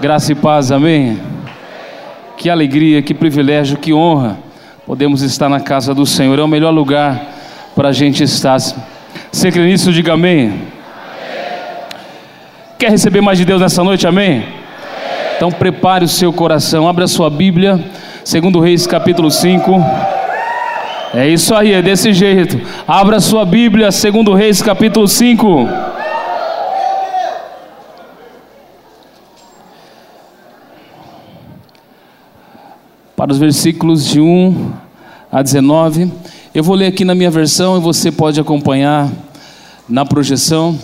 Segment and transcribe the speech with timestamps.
[0.00, 1.18] Graça e paz, amém?
[2.36, 4.38] Que alegria, que privilégio, que honra
[4.86, 6.38] podemos estar na casa do Senhor.
[6.38, 7.20] É o melhor lugar
[7.74, 8.58] para a gente estar.
[8.60, 9.92] Você crê nisso?
[9.92, 10.62] Diga amém.
[12.78, 14.06] Quer receber mais de Deus nessa noite?
[14.06, 14.36] Amém?
[14.36, 14.46] amém?
[15.36, 17.84] Então prepare o seu coração, abra a sua Bíblia,
[18.24, 19.84] segundo Reis capítulo 5.
[21.12, 22.60] É isso aí, é desse jeito.
[22.86, 25.97] Abra a sua Bíblia, segundo Reis capítulo 5.
[33.18, 34.72] Para os versículos de 1
[35.32, 36.08] a 19.
[36.54, 39.10] Eu vou ler aqui na minha versão e você pode acompanhar
[39.88, 40.78] na projeção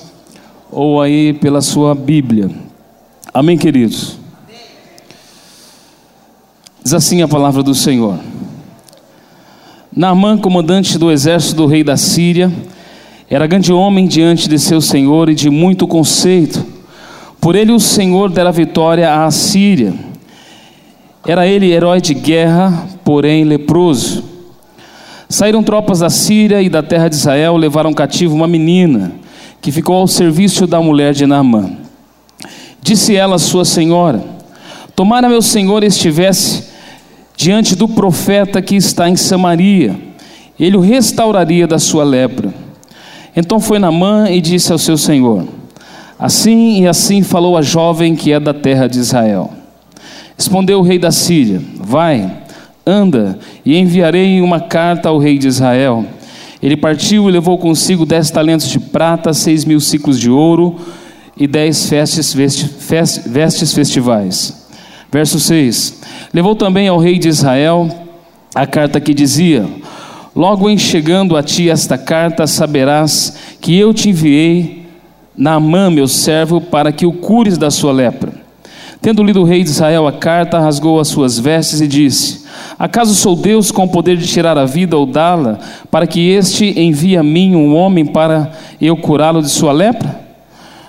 [0.68, 2.50] ou aí pela sua Bíblia.
[3.32, 4.18] Amém, queridos?
[6.82, 8.18] Diz assim a palavra do Senhor.
[9.94, 12.52] Naamã, comandante do exército do rei da Síria,
[13.30, 16.66] era grande homem diante de seu senhor e de muito conceito.
[17.40, 19.94] Por ele o Senhor dera vitória à Síria
[21.26, 24.24] era ele herói de guerra, porém leproso.
[25.28, 29.12] Saíram tropas da Síria e da terra de Israel, levaram cativo uma menina,
[29.60, 31.70] que ficou ao serviço da mulher de Naamã.
[32.82, 34.22] Disse ela à sua senhora:
[34.94, 36.64] Tomara meu senhor estivesse
[37.34, 39.98] diante do profeta que está em Samaria,
[40.60, 42.52] ele o restauraria da sua lepra.
[43.34, 45.48] Então foi Naamã e disse ao seu senhor:
[46.18, 49.63] Assim e assim falou a jovem que é da terra de Israel.
[50.36, 52.30] Respondeu o rei da Síria: Vai,
[52.86, 56.04] anda, e enviarei uma carta ao rei de Israel.
[56.62, 60.76] Ele partiu e levou consigo dez talentos de prata, seis mil ciclos de ouro
[61.36, 64.66] e dez vestes, vestes festivais.
[65.12, 66.00] Verso 6:
[66.32, 67.88] Levou também ao rei de Israel
[68.54, 69.68] a carta que dizia:
[70.34, 74.86] Logo em chegando a ti esta carta, saberás que eu te enviei
[75.36, 78.33] na mão, meu servo, para que o cures da sua lepra.
[79.04, 82.46] Tendo lido o rei de Israel a carta, rasgou as suas vestes e disse:
[82.78, 85.58] Acaso sou Deus com o poder de tirar a vida ou dá-la,
[85.90, 88.50] para que este envie a mim um homem para
[88.80, 90.24] eu curá-lo de sua lepra?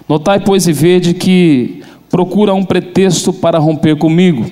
[0.08, 4.50] Notai, pois, e vede que procura um pretexto para romper comigo.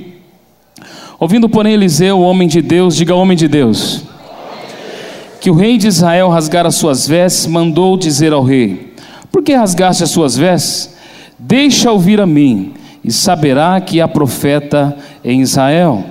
[1.17, 4.03] Ouvindo, porém, Eliseu, o homem de Deus, diga homem de Deus,
[5.39, 8.93] que o rei de Israel rasgara as suas vestes, mandou dizer ao rei:
[9.31, 10.97] Por que rasgaste as suas vestes?
[11.39, 16.03] Deixa ouvir a mim e saberá que há profeta em Israel.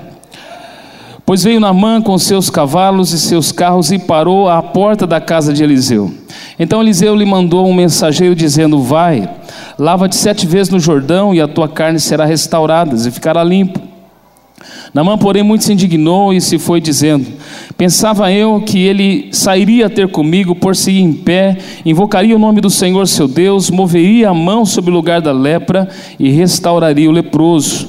[1.25, 5.53] Pois veio Naamã com seus cavalos e seus carros e parou à porta da casa
[5.53, 6.13] de Eliseu.
[6.59, 9.31] Então Eliseu lhe mandou um mensageiro dizendo: Vai,
[9.79, 13.92] lava-te sete vezes no Jordão e a tua carne será restaurada e ficará limpa.
[14.93, 17.27] Namã, porém, muito se indignou e se foi dizendo:
[17.77, 22.71] Pensava eu que ele sairia a ter comigo, por-se em pé, invocaria o nome do
[22.71, 27.89] Senhor seu Deus, moveria a mão sobre o lugar da lepra e restauraria o leproso.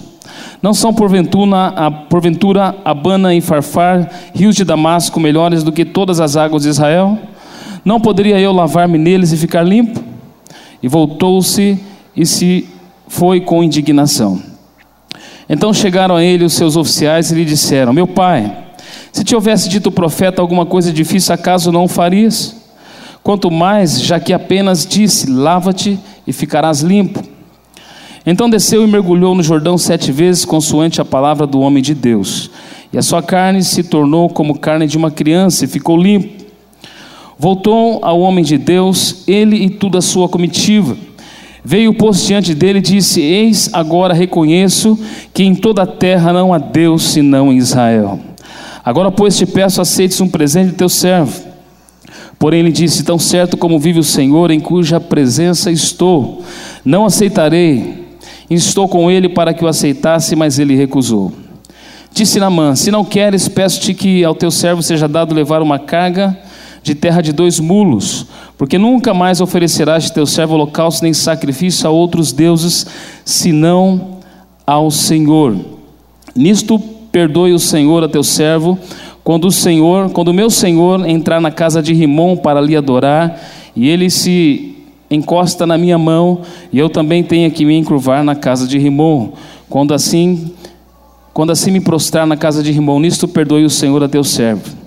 [0.62, 6.22] Não são porventura, a, porventura Abana e Farfar, rios de Damasco, melhores do que todas
[6.22, 7.19] as águas de Israel?
[7.83, 10.01] Não poderia eu lavar-me neles e ficar limpo?
[10.81, 11.78] E voltou-se
[12.16, 12.69] e se
[13.09, 14.53] foi com indignação.
[15.50, 18.56] Então chegaram a ele os seus oficiais e lhe disseram: Meu pai,
[19.12, 22.56] se te houvesse dito o profeta alguma coisa difícil, acaso não o farias?
[23.22, 27.24] Quanto mais, já que apenas disse: Lava-te e ficarás limpo.
[28.26, 32.50] Então desceu e mergulhou no Jordão sete vezes, consoante a palavra do homem de Deus.
[32.92, 36.44] E a sua carne se tornou como carne de uma criança e ficou limpo.
[37.38, 40.96] Voltou ao homem de Deus, ele e toda a sua comitiva.
[41.66, 45.00] Veio, posto diante dele e disse: Eis agora reconheço
[45.34, 48.19] que em toda a terra não há Deus senão em Israel.
[48.84, 51.41] Agora, pois, te peço, aceites um presente de teu servo.
[52.38, 56.44] Porém, ele disse: Tão certo como vive o Senhor, em cuja presença estou,
[56.84, 58.03] não aceitarei.
[58.50, 61.31] Estou com ele para que o aceitasse, mas ele recusou.
[62.13, 66.38] Disse Namã: Se não queres, peço-te que ao teu servo seja dado levar uma carga
[66.83, 68.27] de terra de dois mulos,
[68.57, 72.85] porque nunca mais oferecerás de teu servo holocausto nem sacrifício a outros deuses,
[73.23, 74.17] senão
[74.67, 75.55] ao Senhor.
[76.35, 76.77] Nisto
[77.09, 78.77] perdoe o Senhor a teu servo,
[79.24, 83.39] quando o Senhor, quando o meu Senhor entrar na casa de Rimon para lhe adorar,
[83.74, 84.75] e ele se
[85.09, 86.41] encosta na minha mão,
[86.71, 89.29] e eu também tenho que me encurvar na casa de Rimon.
[89.69, 90.51] Quando assim,
[91.33, 94.82] quando assim me prostrar na casa de Rimon, nisto perdoe o Senhor a teu servo.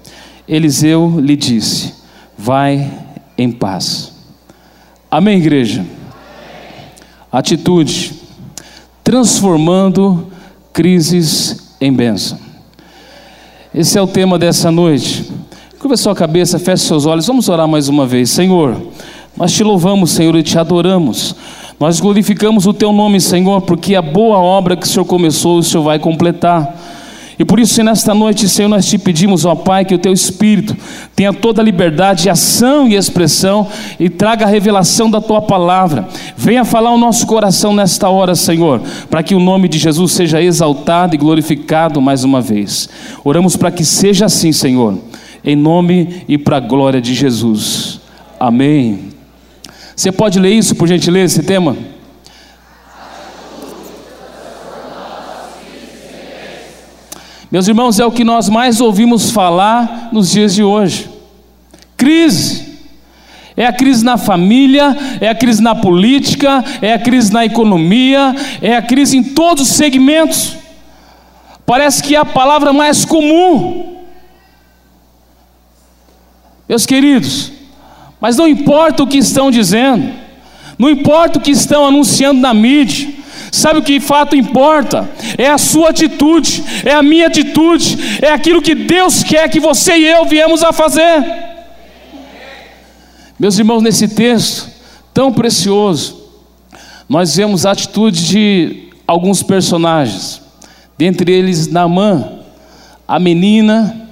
[0.48, 1.94] Eliseu lhe disse:
[2.37, 2.90] Vai
[3.37, 4.12] em paz.
[5.10, 5.84] Amém, igreja?
[7.32, 8.14] Atitude:
[9.02, 10.26] transformando
[10.72, 12.38] crises em bênção.
[13.75, 15.31] Esse é o tema dessa noite.
[15.78, 18.31] Curva sua cabeça, feche seus olhos, vamos orar mais uma vez.
[18.31, 18.76] Senhor,
[19.37, 21.37] nós te louvamos, Senhor, e te adoramos.
[21.78, 25.62] Nós glorificamos o Teu nome, Senhor, porque a boa obra que o Senhor começou, o
[25.62, 26.75] Senhor vai completar.
[27.38, 30.75] E por isso, nesta noite, Senhor, nós te pedimos, ó Pai, que o Teu Espírito
[31.15, 33.69] tenha toda a liberdade de ação e expressão
[34.00, 36.09] e traga a revelação da Tua palavra.
[36.37, 38.81] Venha falar o nosso coração nesta hora, Senhor,
[39.11, 42.88] para que o nome de Jesus seja exaltado e glorificado mais uma vez.
[43.23, 44.99] Oramos para que seja assim, Senhor,
[45.44, 48.00] em nome e para a glória de Jesus.
[48.41, 49.15] Amém.
[49.94, 51.77] Você pode ler isso, por gentileza, esse tema?
[57.50, 61.08] Meus irmãos, é o que nós mais ouvimos falar nos dias de hoje.
[61.96, 62.66] Crise.
[63.56, 68.34] É a crise na família, é a crise na política, é a crise na economia,
[68.60, 70.56] é a crise em todos os segmentos.
[71.64, 73.96] Parece que é a palavra mais comum.
[76.69, 77.52] Meus queridos,
[78.20, 80.12] mas não importa o que estão dizendo,
[80.76, 83.08] não importa o que estão anunciando na mídia,
[83.56, 85.08] Sabe o que de fato importa?
[85.38, 89.97] É a sua atitude, é a minha atitude, é aquilo que Deus quer que você
[89.97, 91.25] e eu viemos a fazer.
[93.41, 94.69] Meus irmãos, nesse texto
[95.14, 96.23] tão precioso,
[97.08, 100.43] nós vemos a atitude de alguns personagens,
[100.99, 102.32] dentre eles Naamã,
[103.09, 104.11] a menina,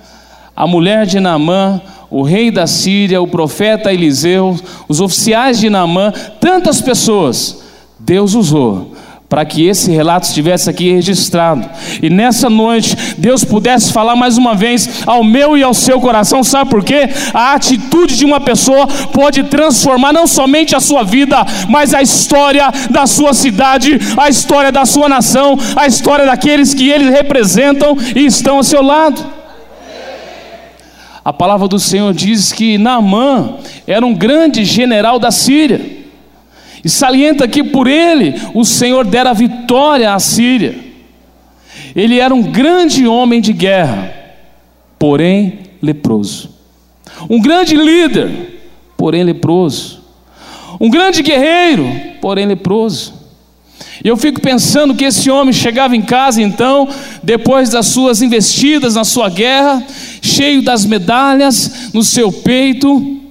[0.57, 4.59] a mulher de Naamã, o rei da Síria, o profeta Eliseu,
[4.89, 7.63] os oficiais de Naamã, tantas pessoas,
[8.01, 8.94] Deus usou
[9.29, 11.69] para que esse relato estivesse aqui registrado.
[12.03, 16.45] E nessa noite, Deus pudesse falar mais uma vez ao meu e ao seu coração,
[16.45, 17.09] sabe por quê?
[17.33, 22.71] A atitude de uma pessoa pode transformar não somente a sua vida, mas a história
[22.91, 28.27] da sua cidade, a história da sua nação, a história daqueles que eles representam e
[28.27, 29.25] estão ao seu lado.
[31.25, 33.55] A palavra do Senhor diz que Naamã
[33.87, 36.04] era um grande general da Síria.
[36.85, 40.79] E salienta que por ele o Senhor dera vitória à Síria.
[41.97, 44.13] Ele era um grande homem de guerra,
[44.99, 46.51] porém leproso.
[47.31, 48.61] Um grande líder,
[48.97, 50.03] porém leproso.
[50.81, 51.89] Um grande guerreiro,
[52.21, 53.15] porém leproso.
[54.05, 56.89] E eu fico pensando que esse homem chegava em casa então,
[57.23, 59.83] depois das suas investidas na sua guerra,
[60.21, 63.24] cheio das medalhas no seu peito,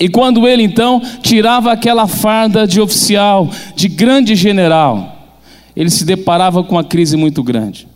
[0.00, 5.18] e quando ele então tirava aquela farda de oficial, de grande general,
[5.76, 7.86] ele se deparava com uma crise muito grande.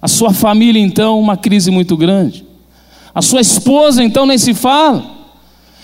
[0.00, 2.46] A sua família então, uma crise muito grande.
[3.12, 5.18] A sua esposa então nem se fala.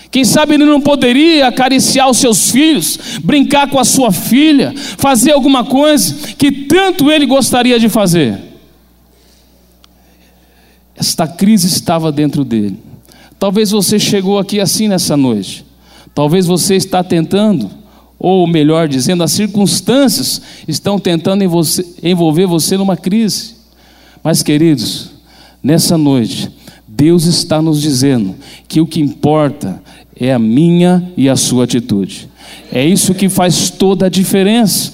[0.09, 5.33] Quem sabe ele não poderia acariciar os seus filhos, brincar com a sua filha, fazer
[5.33, 8.39] alguma coisa que tanto ele gostaria de fazer.
[10.95, 12.94] Esta crise estava dentro dele.
[13.39, 15.65] Talvez você chegou aqui assim nessa noite.
[16.13, 17.69] Talvez você está tentando,
[18.17, 21.43] ou melhor dizendo, as circunstâncias estão tentando
[22.01, 23.55] envolver você numa crise.
[24.23, 25.11] Mas, queridos,
[25.61, 26.49] nessa noite,
[26.87, 28.35] Deus está nos dizendo
[28.67, 29.83] que o que importa
[30.15, 32.29] é a minha e a sua atitude.
[32.71, 34.93] É isso que faz toda a diferença.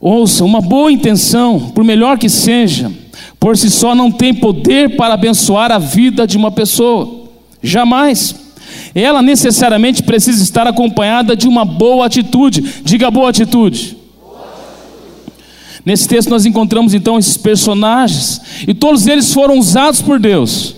[0.00, 2.90] Ouça, uma boa intenção, por melhor que seja,
[3.46, 7.28] por si só não tem poder para abençoar a vida de uma pessoa.
[7.62, 8.34] Jamais.
[8.92, 12.60] Ela necessariamente precisa estar acompanhada de uma boa atitude.
[12.82, 13.96] Diga boa atitude.
[15.84, 20.74] Nesse texto nós encontramos então esses personagens, e todos eles foram usados por Deus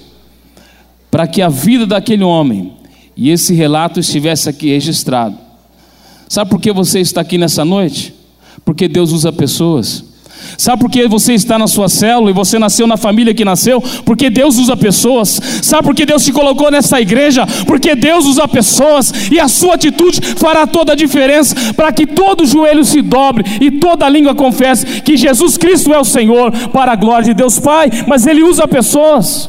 [1.11, 2.75] para que a vida daquele homem
[3.17, 5.39] e esse relato estivesse aqui registrado.
[6.29, 8.13] Sabe por que você está aqui nessa noite?
[8.63, 10.08] Porque Deus usa pessoas.
[10.57, 13.81] Sabe por que você está na sua célula e você nasceu na família que nasceu?
[14.05, 15.41] Porque Deus usa pessoas.
[15.63, 17.47] Sabe por que Deus te colocou nessa igreja?
[17.67, 22.47] Porque Deus usa pessoas e a sua atitude fará toda a diferença para que todo
[22.47, 26.97] joelho se dobre e toda língua confesse que Jesus Cristo é o Senhor para a
[26.97, 29.49] glória de Deus Pai, mas Ele usa pessoas.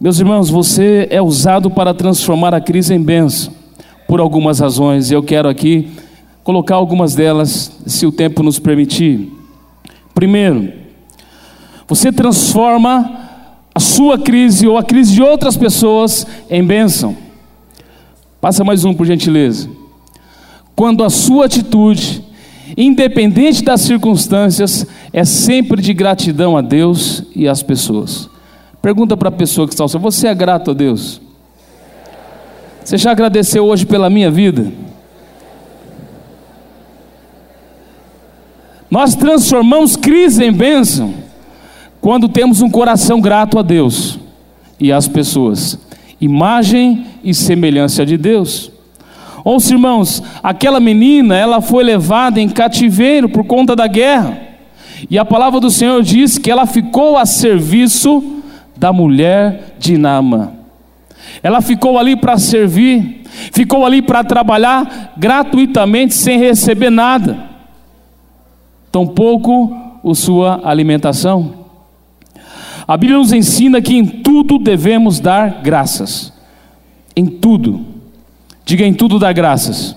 [0.00, 3.52] Meus irmãos, você é usado para transformar a crise em bênção,
[4.08, 5.88] por algumas razões, eu quero aqui
[6.44, 9.30] colocar algumas delas, se o tempo nos permitir.
[10.14, 10.72] Primeiro,
[11.86, 13.20] você transforma
[13.74, 17.16] a sua crise ou a crise de outras pessoas em bênção.
[18.40, 19.68] Passa mais um, por gentileza.
[20.74, 22.24] Quando a sua atitude,
[22.76, 28.28] independente das circunstâncias, é sempre de gratidão a Deus e às pessoas.
[28.80, 31.20] Pergunta para a pessoa que está ao seu: Você é grato a Deus?
[32.84, 34.72] Você já agradeceu hoje pela minha vida?
[38.92, 41.14] Nós transformamos crise em bênção
[41.98, 44.18] quando temos um coração grato a Deus
[44.78, 45.78] e às pessoas.
[46.20, 48.70] Imagem e semelhança de Deus.
[49.42, 54.38] Ouça, irmãos, aquela menina, ela foi levada em cativeiro por conta da guerra.
[55.08, 58.42] E a palavra do Senhor diz que ela ficou a serviço
[58.76, 60.52] da mulher de Naamã.
[61.42, 63.22] Ela ficou ali para servir,
[63.52, 67.51] ficou ali para trabalhar gratuitamente sem receber nada.
[68.92, 71.62] Tampouco a sua alimentação.
[72.86, 76.32] A Bíblia nos ensina que em tudo devemos dar graças.
[77.16, 77.80] Em tudo.
[78.66, 79.96] Diga em tudo dar graças.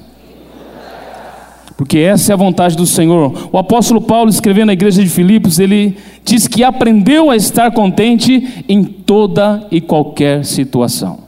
[1.77, 3.49] Porque essa é a vontade do Senhor.
[3.51, 8.63] O apóstolo Paulo, escrevendo na igreja de Filipos, ele diz que aprendeu a estar contente
[8.69, 11.19] em toda e qualquer situação.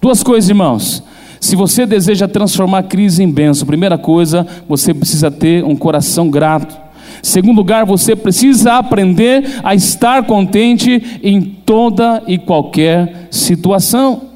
[0.00, 1.02] Duas coisas, irmãos.
[1.40, 6.30] Se você deseja transformar a crise em bênção, primeira coisa, você precisa ter um coração
[6.30, 6.87] grato.
[7.22, 14.28] Segundo lugar, você precisa aprender a estar contente em toda e qualquer situação.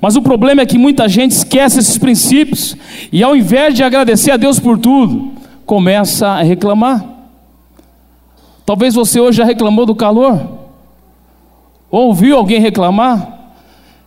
[0.00, 2.76] Mas o problema é que muita gente esquece esses princípios
[3.12, 5.32] e, ao invés de agradecer a Deus por tudo,
[5.64, 7.04] começa a reclamar.
[8.66, 10.40] Talvez você hoje já reclamou do calor,
[11.90, 13.40] ouviu alguém reclamar,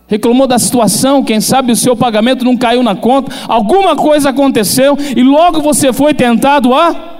[0.07, 4.97] reclamou da situação, quem sabe o seu pagamento não caiu na conta, alguma coisa aconteceu
[5.15, 7.12] e logo você foi tentado a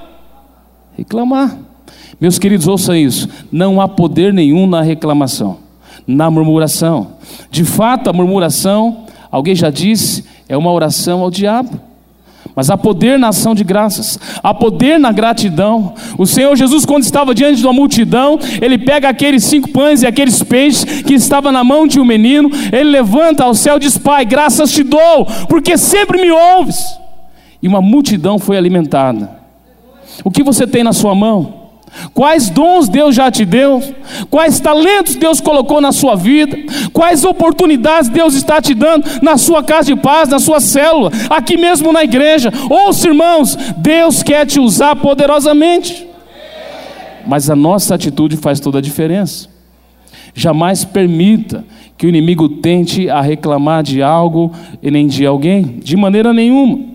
[0.98, 1.58] reclamar.
[2.20, 5.58] Meus queridos, ouça isso: não há poder nenhum na reclamação,
[6.08, 7.14] na murmuração.
[7.50, 11.80] De fato, a murmuração, alguém já disse, é uma oração ao diabo.
[12.56, 15.96] Mas há poder na ação de graças, há poder na gratidão.
[16.18, 20.08] O Senhor Jesus, quando estava diante de uma multidão, ele pega aqueles cinco pães e
[20.08, 23.98] aqueles peixes que estavam na mão de um menino, ele levanta ao céu e diz:
[23.98, 26.78] Pai, graças te dou, porque sempre me ouves.
[27.62, 29.43] E uma multidão foi alimentada.
[30.24, 31.64] O que você tem na sua mão?
[32.14, 33.82] Quais dons Deus já te deu?
[34.30, 36.58] Quais talentos Deus colocou na sua vida?
[36.92, 41.56] Quais oportunidades Deus está te dando na sua casa de paz, na sua célula, aqui
[41.56, 42.52] mesmo na igreja?
[42.70, 46.08] Ouça, irmãos, Deus quer te usar poderosamente.
[47.26, 49.48] Mas a nossa atitude faz toda a diferença.
[50.34, 51.64] Jamais permita
[51.96, 54.52] que o inimigo tente a reclamar de algo
[54.82, 56.93] e nem de alguém, de maneira nenhuma.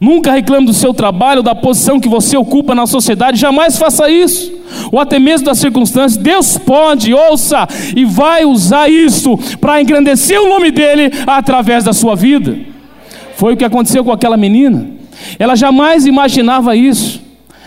[0.00, 4.52] Nunca reclame do seu trabalho, da posição que você ocupa na sociedade, jamais faça isso,
[4.92, 6.16] ou até mesmo das circunstâncias.
[6.22, 12.14] Deus pode, ouça, e vai usar isso para engrandecer o nome dEle através da sua
[12.14, 12.56] vida.
[13.34, 14.86] Foi o que aconteceu com aquela menina.
[15.38, 17.20] Ela jamais imaginava isso,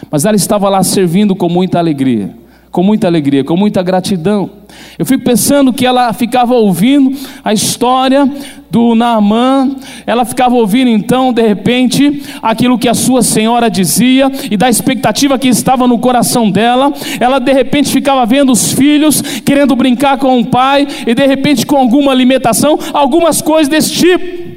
[0.09, 4.49] mas ela estava lá servindo com muita alegria com muita alegria, com muita gratidão.
[4.97, 8.31] Eu fico pensando que ela ficava ouvindo a história
[8.71, 9.75] do Naamã,
[10.05, 15.37] ela ficava ouvindo então, de repente, aquilo que a sua senhora dizia e da expectativa
[15.37, 16.93] que estava no coração dela.
[17.19, 21.65] Ela de repente ficava vendo os filhos querendo brincar com o pai e de repente
[21.65, 24.51] com alguma alimentação, algumas coisas desse tipo.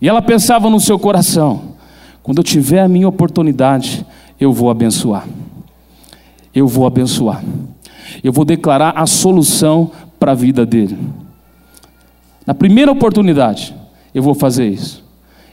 [0.00, 1.74] E ela pensava no seu coração:
[2.22, 4.04] quando eu tiver a minha oportunidade,
[4.38, 5.26] eu vou abençoar
[6.54, 7.42] eu vou abençoar.
[8.22, 9.90] Eu vou declarar a solução
[10.20, 10.96] para a vida dele.
[12.46, 13.74] Na primeira oportunidade,
[14.14, 15.02] eu vou fazer isso.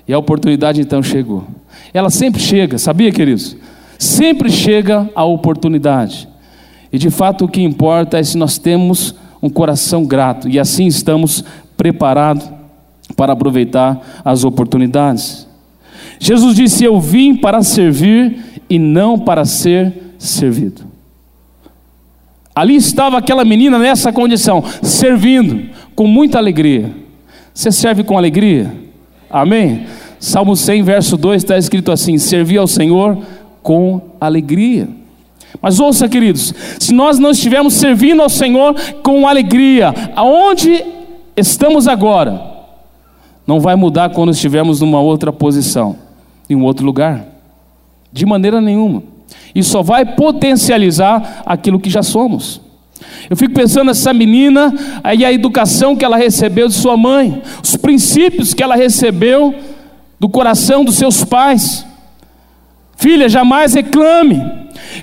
[0.07, 1.45] E a oportunidade então chegou.
[1.93, 3.55] Ela sempre chega, sabia, queridos?
[3.97, 6.27] Sempre chega a oportunidade.
[6.91, 10.85] E de fato o que importa é se nós temos um coração grato e assim
[10.85, 11.43] estamos
[11.77, 12.49] preparados
[13.15, 15.47] para aproveitar as oportunidades.
[16.19, 20.91] Jesus disse: Eu vim para servir e não para ser servido.
[22.53, 25.69] Ali estava aquela menina nessa condição, servindo
[26.01, 26.91] com muita alegria.
[27.53, 28.73] Você serve com alegria?
[29.29, 29.85] Amém?
[30.19, 33.19] Salmo 100, verso 2 está escrito assim: Servir ao Senhor
[33.61, 34.89] com alegria.
[35.61, 40.83] Mas ouça, queridos, se nós não estivermos servindo ao Senhor com alegria, aonde
[41.37, 42.41] estamos agora,
[43.45, 45.95] não vai mudar quando estivermos numa outra posição,
[46.49, 47.27] em um outro lugar,
[48.11, 49.03] de maneira nenhuma.
[49.53, 52.59] E só vai potencializar aquilo que já somos.
[53.29, 57.75] Eu fico pensando nessa menina, aí a educação que ela recebeu de sua mãe, os
[57.75, 59.55] princípios que ela recebeu
[60.19, 61.85] do coração dos seus pais.
[62.95, 64.39] Filha, jamais reclame.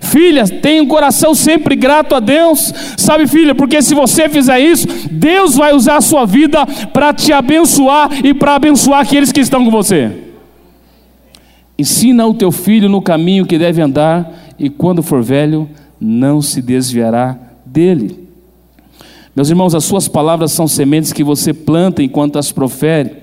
[0.00, 2.72] Filha, tenha um coração sempre grato a Deus.
[2.96, 7.32] Sabe, filha, porque se você fizer isso, Deus vai usar a sua vida para te
[7.32, 10.12] abençoar e para abençoar aqueles que estão com você.
[11.76, 15.68] Ensina o teu filho no caminho que deve andar, e quando for velho,
[16.00, 18.28] não se desviará dele.
[19.34, 23.16] Meus irmãos, as suas palavras são sementes que você planta enquanto as profere,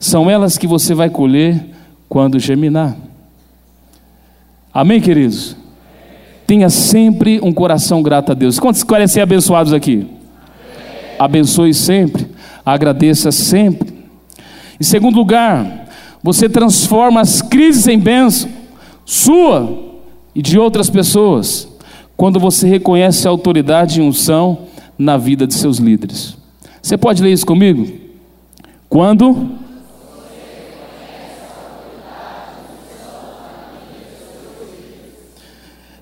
[0.00, 1.64] são elas que você vai colher
[2.08, 2.96] quando germinar.
[4.72, 5.56] Amém, queridos?
[6.46, 8.58] Tenha sempre um coração grato a Deus.
[8.58, 10.06] Quantos querem ser abençoados aqui?
[11.18, 12.26] Abençoe sempre.
[12.64, 13.92] agradeça sempre.
[14.80, 15.88] Em segundo lugar,
[16.22, 18.50] você transforma as crises em bênção,
[19.04, 19.88] sua
[20.34, 21.68] e de outras pessoas,
[22.18, 24.66] quando você reconhece a autoridade e unção
[24.98, 26.36] na vida de seus líderes.
[26.82, 27.88] Você pode ler isso comigo?
[28.88, 29.50] Quando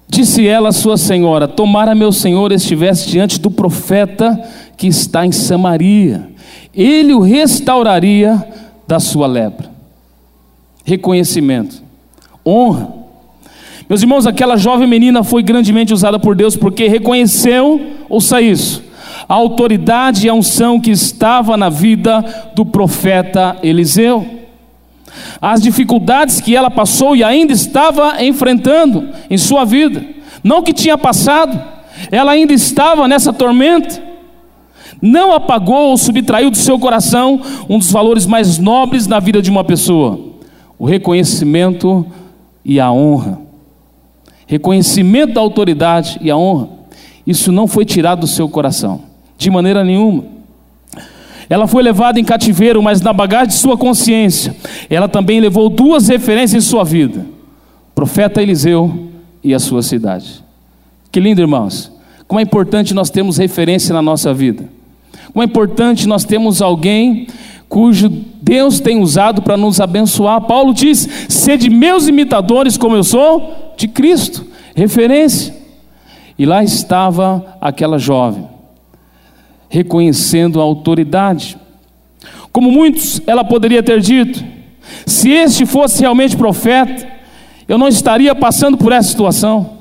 [0.09, 4.43] Disse ela à sua senhora: Tomara meu senhor estivesse diante do profeta
[4.75, 6.31] que está em Samaria,
[6.75, 8.43] ele o restauraria
[8.89, 9.71] da sua lepra.
[10.83, 11.83] Reconhecimento,
[12.47, 13.06] honra.
[13.89, 18.83] Meus irmãos, aquela jovem menina foi grandemente usada por Deus porque reconheceu, ouça isso,
[19.29, 24.27] a autoridade e a unção que estava na vida do profeta Eliseu.
[25.41, 30.05] As dificuldades que ela passou e ainda estava enfrentando em sua vida,
[30.43, 31.57] não que tinha passado,
[32.11, 34.03] ela ainda estava nessa tormenta,
[35.01, 39.51] não apagou ou subtraiu do seu coração um dos valores mais nobres na vida de
[39.51, 40.19] uma pessoa:
[40.77, 42.05] o reconhecimento
[42.65, 43.46] e a honra.
[44.47, 46.69] Reconhecimento da autoridade e a honra.
[47.27, 49.03] Isso não foi tirado do seu coração,
[49.37, 50.25] de maneira nenhuma.
[51.49, 54.55] Ela foi levada em cativeiro, mas na bagagem de sua consciência,
[54.91, 57.27] ela também levou duas referências em sua vida:
[57.95, 59.09] profeta Eliseu
[59.43, 60.45] e a sua cidade.
[61.11, 61.93] Que lindo, irmãos.
[62.27, 64.69] Como é importante nós termos referência na nossa vida.
[65.33, 67.29] Como é importante nós termos alguém
[67.69, 68.11] cujo
[68.47, 70.41] Deus tem usado para nos abençoar.
[70.43, 74.47] Paulo diz: sede meus imitadores, como eu sou de Cristo.
[74.73, 75.53] Referência.
[76.39, 78.49] E lá estava aquela jovem,
[79.69, 81.59] reconhecendo a autoridade.
[82.53, 84.45] Como muitos, ela poderia ter dito:
[85.05, 87.05] se este fosse realmente profeta,
[87.67, 89.77] eu não estaria passando por essa situação.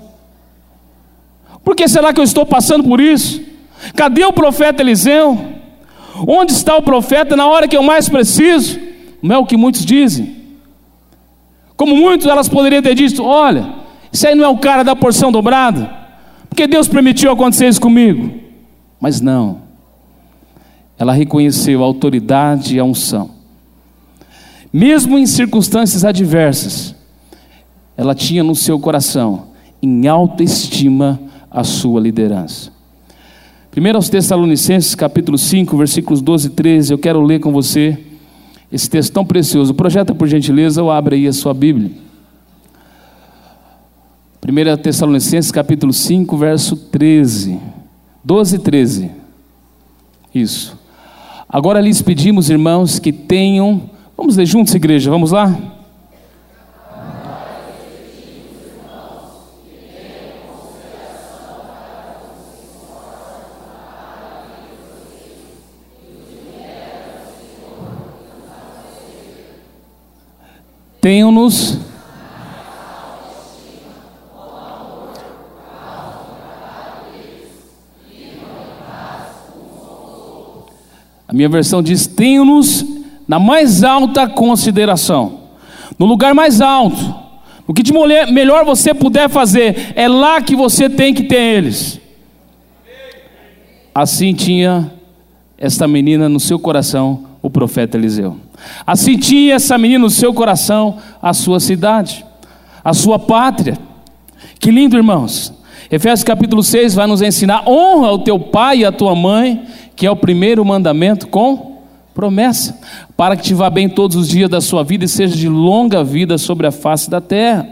[1.63, 3.43] Por que será que eu estou passando por isso?
[3.95, 5.54] Cadê o profeta Eliseu?
[6.27, 8.79] Onde está o profeta na hora que eu mais preciso?
[9.21, 10.35] Não é o que muitos dizem.
[11.75, 13.73] Como muitos, elas poderiam ter dito: olha,
[14.11, 15.91] isso aí não é o cara da porção dobrada,
[16.49, 18.39] porque Deus permitiu acontecer isso comigo.
[18.99, 19.61] Mas não,
[20.97, 23.31] ela reconheceu a autoridade e a unção,
[24.71, 26.95] mesmo em circunstâncias adversas,
[27.97, 29.47] ela tinha no seu coração,
[29.81, 32.74] em alta estima, a sua liderança.
[33.75, 37.99] Primeiro aos Tessalonicenses, capítulo 5, versículos 12 e 13, eu quero ler com você
[38.71, 39.73] esse texto tão precioso.
[39.73, 41.91] Projeta por gentileza ou abre aí a sua Bíblia.
[44.41, 47.59] 1 Tessalonicenses, capítulo 5, verso 13.
[48.23, 49.11] 12 e 13.
[50.33, 50.79] Isso.
[51.49, 53.89] Agora lhes pedimos, irmãos, que tenham.
[54.15, 55.53] Vamos ler juntos, igreja, vamos lá?
[71.05, 71.77] Tenham-nos.
[81.27, 82.83] A minha versão diz: tenham-nos
[83.27, 85.41] na mais alta consideração,
[85.99, 87.13] no lugar mais alto,
[87.67, 92.01] o que de melhor você puder fazer, é lá que você tem que ter eles.
[93.93, 94.91] Assim tinha
[95.55, 98.37] esta menina no seu coração o profeta Eliseu.
[98.85, 102.25] Assim tinha essa menina no seu coração a sua cidade,
[102.83, 103.77] a sua pátria.
[104.59, 105.53] Que lindo, irmãos.
[105.91, 110.05] Efésios capítulo 6 vai nos ensinar: honra o teu pai e a tua mãe, que
[110.05, 111.75] é o primeiro mandamento com
[112.13, 112.79] promessa,
[113.17, 116.03] para que te vá bem todos os dias da sua vida e seja de longa
[116.03, 117.67] vida sobre a face da terra.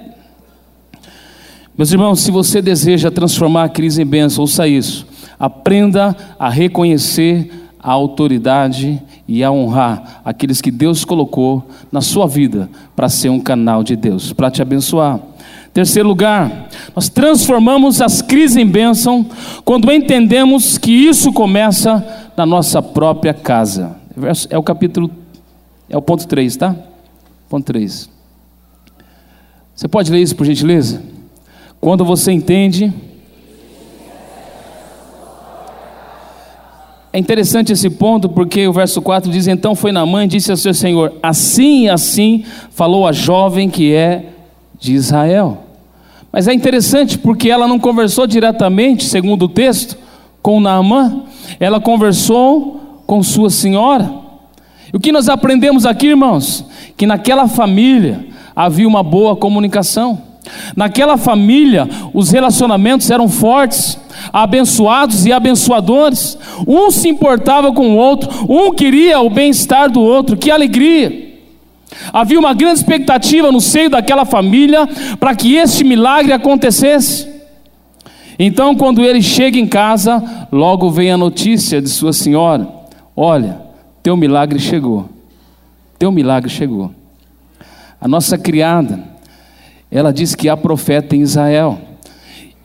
[1.76, 5.08] Meus irmãos, se você deseja transformar a crise em bênção, ouça isso.
[5.40, 7.50] Aprenda a reconhecer
[7.84, 13.40] a autoridade e a honrar aqueles que Deus colocou na sua vida para ser um
[13.40, 15.20] canal de Deus, para te abençoar.
[15.74, 19.26] Terceiro lugar, nós transformamos as crises em bênção
[19.66, 23.98] quando entendemos que isso começa na nossa própria casa.
[24.50, 25.12] É o capítulo,
[25.90, 26.76] é o ponto 3, tá?
[27.50, 28.10] Ponto 3.
[29.76, 31.02] Você pode ler isso por gentileza?
[31.82, 32.94] Quando você entende
[37.16, 40.50] É interessante esse ponto porque o verso 4 diz: Então foi na mãe e disse
[40.50, 44.32] ao seu senhor: Assim e assim falou a jovem que é
[44.80, 45.60] de Israel.
[46.32, 49.96] Mas é interessante porque ela não conversou diretamente, segundo o texto,
[50.42, 51.22] com Naamã,
[51.60, 54.12] ela conversou com sua senhora.
[54.92, 56.66] E o que nós aprendemos aqui, irmãos?
[56.98, 60.20] Que naquela família havia uma boa comunicação.
[60.76, 64.00] Naquela família, os relacionamentos eram fortes.
[64.32, 66.38] Abençoados e abençoadores.
[66.68, 70.38] Um se importava com o outro, um queria o bem-estar do outro.
[70.38, 71.34] Que alegria!
[72.12, 74.88] Havia uma grande expectativa no seio daquela família
[75.20, 77.28] para que este milagre acontecesse.
[78.38, 82.68] Então, quando ele chega em casa, logo vem a notícia de sua senhora:
[83.16, 83.62] Olha,
[84.02, 85.10] teu milagre chegou.
[86.00, 86.92] Teu milagre chegou.
[88.02, 89.04] A nossa criada,
[89.90, 91.80] ela diz que há profeta em Israel.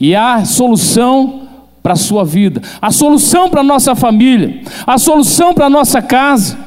[0.01, 1.48] E há solução
[1.89, 6.03] para a sua vida, a solução para a nossa família, a solução para a nossa
[6.03, 6.59] casa.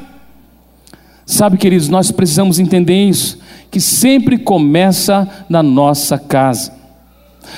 [1.28, 3.38] Sabe, queridos, nós precisamos entender isso,
[3.70, 6.74] que sempre começa na nossa casa.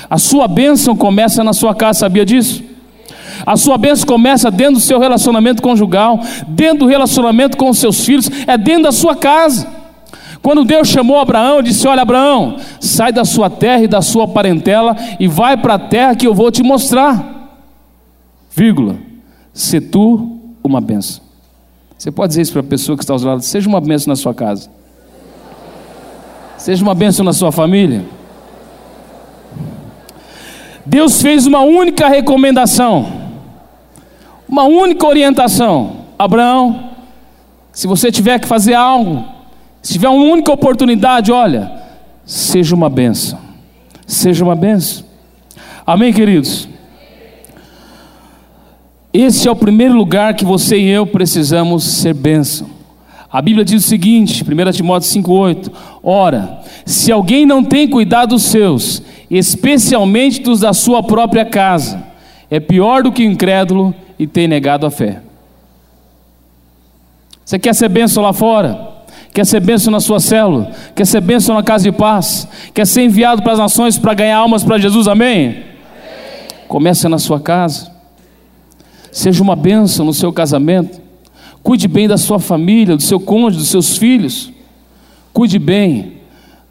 [0.10, 2.62] A sua bênção começa na sua casa, sabia disso?
[3.46, 8.04] A sua bênção começa dentro do seu relacionamento conjugal, dentro do relacionamento com os seus
[8.04, 9.66] filhos, é dentro da sua casa.
[10.42, 14.98] Quando Deus chamou Abraão, disse: Olha, Abraão, sai da sua terra e da sua parentela
[15.18, 17.33] e vai para a terra que eu vou te mostrar.
[18.56, 18.98] Vírgula,
[19.52, 21.24] se tu uma bênção.
[21.98, 24.12] Você pode dizer isso para a pessoa que está ao seu lado: seja uma bênção
[24.12, 24.70] na sua casa,
[26.58, 28.06] seja uma bênção na sua família.
[30.86, 33.12] Deus fez uma única recomendação,
[34.48, 36.04] uma única orientação.
[36.20, 36.92] Abraão,
[37.72, 39.26] se você tiver que fazer algo,
[39.82, 41.72] se tiver uma única oportunidade, olha,
[42.26, 43.40] seja uma benção.
[44.06, 45.06] Seja uma benção.
[45.86, 46.68] Amém, queridos?
[49.14, 52.68] Esse é o primeiro lugar que você e eu precisamos ser bênção.
[53.32, 55.72] A Bíblia diz o seguinte, 1 Timóteo 5,8:
[56.02, 62.04] Ora, se alguém não tem cuidado dos seus, especialmente dos da sua própria casa,
[62.50, 65.22] é pior do que o incrédulo e tem negado a fé.
[67.46, 68.94] Você quer ser bênção lá fora?
[69.32, 70.72] Quer ser bênção na sua célula?
[70.96, 72.48] Quer ser bênção na casa de paz?
[72.74, 75.08] Quer ser enviado para as nações para ganhar almas para Jesus?
[75.08, 75.50] Amém?
[75.50, 75.64] Amém?
[76.68, 77.93] Começa na sua casa.
[79.14, 81.00] Seja uma bênção no seu casamento.
[81.62, 84.52] Cuide bem da sua família, do seu cônjuge, dos seus filhos.
[85.32, 86.14] Cuide bem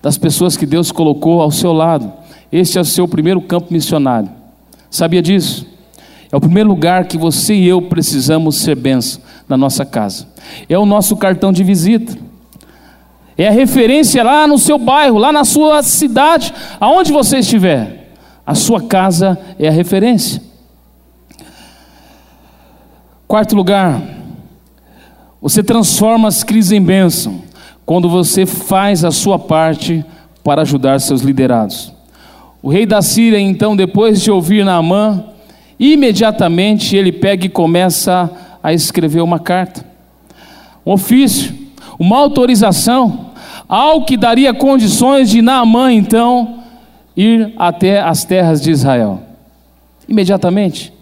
[0.02, 2.12] das pessoas que Deus colocou ao seu lado.
[2.50, 4.28] Este é o seu primeiro campo missionário.
[4.90, 5.64] Sabia disso?
[6.32, 10.26] É o primeiro lugar que você e eu precisamos ser bênção na nossa casa.
[10.68, 12.18] É o nosso cartão de visita.
[13.38, 18.14] É a referência lá no seu bairro, lá na sua cidade, aonde você estiver.
[18.44, 20.51] A sua casa é a referência.
[23.32, 23.98] Quarto lugar,
[25.40, 27.40] você transforma as crises em bênção
[27.86, 30.04] quando você faz a sua parte
[30.44, 31.94] para ajudar seus liderados.
[32.62, 35.24] O rei da Síria, então, depois de ouvir Naamã,
[35.80, 38.30] imediatamente ele pega e começa
[38.62, 39.82] a escrever uma carta,
[40.84, 41.54] um ofício,
[41.98, 43.30] uma autorização,
[43.66, 46.58] algo que daria condições de Naamã, então,
[47.16, 49.22] ir até as terras de Israel.
[50.06, 50.92] Imediatamente.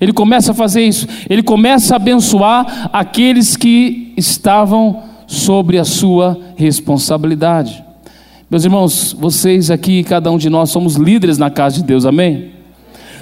[0.00, 6.38] Ele começa a fazer isso, ele começa a abençoar aqueles que estavam sobre a sua
[6.56, 7.84] responsabilidade.
[8.50, 12.52] Meus irmãos, vocês aqui, cada um de nós, somos líderes na casa de Deus, amém?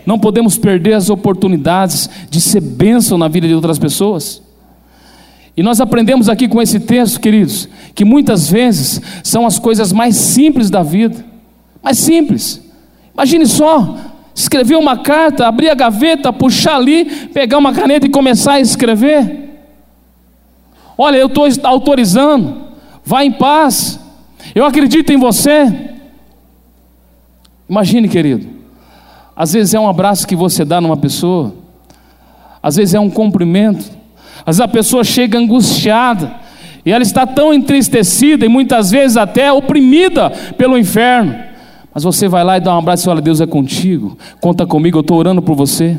[0.06, 4.40] Não podemos perder as oportunidades de ser bênção na vida de outras pessoas.
[5.56, 10.14] E nós aprendemos aqui com esse texto, queridos, que muitas vezes são as coisas mais
[10.14, 11.24] simples da vida,
[11.82, 12.62] mais simples.
[13.14, 13.96] Imagine só,
[14.36, 19.56] escrever uma carta, abrir a gaveta, puxar ali, pegar uma caneta e começar a escrever.
[20.98, 22.66] Olha, eu estou autorizando,
[23.02, 23.98] vá em paz,
[24.54, 25.90] eu acredito em você.
[27.68, 28.46] Imagine, querido,
[29.34, 31.54] às vezes é um abraço que você dá numa pessoa,
[32.62, 33.90] às vezes é um cumprimento,
[34.40, 36.34] às vezes a pessoa chega angustiada,
[36.84, 41.45] e ela está tão entristecida e muitas vezes até oprimida pelo inferno.
[41.96, 44.98] Mas você vai lá e dá um abraço e fala: Deus é contigo, conta comigo,
[44.98, 45.98] eu estou orando por você.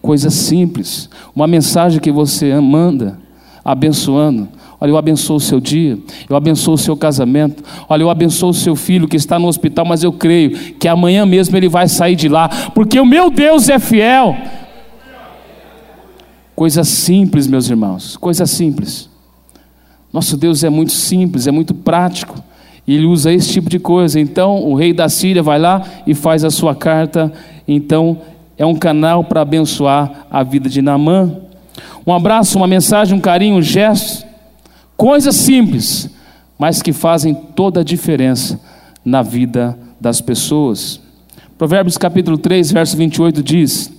[0.00, 3.18] Coisa simples, uma mensagem que você manda,
[3.64, 4.48] abençoando.
[4.80, 7.60] Olha, eu abençoo o seu dia, eu abençoo o seu casamento.
[7.88, 11.26] Olha, eu abençoo o seu filho que está no hospital, mas eu creio que amanhã
[11.26, 14.36] mesmo ele vai sair de lá, porque o meu Deus é fiel.
[16.54, 19.10] Coisa simples, meus irmãos, coisa simples.
[20.12, 22.40] Nosso Deus é muito simples, é muito prático,
[22.90, 24.18] e ele usa esse tipo de coisa.
[24.18, 27.32] Então, o rei da Síria vai lá e faz a sua carta.
[27.68, 28.18] Então,
[28.58, 31.36] é um canal para abençoar a vida de Naamã.
[32.04, 34.28] Um abraço, uma mensagem, um carinho, um gesto
[34.96, 36.10] Coisas simples,
[36.58, 38.60] mas que fazem toda a diferença
[39.04, 41.00] na vida das pessoas.
[41.56, 43.92] Provérbios capítulo 3, verso 28 diz: